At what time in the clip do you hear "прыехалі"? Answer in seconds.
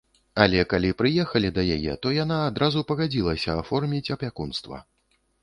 1.01-1.51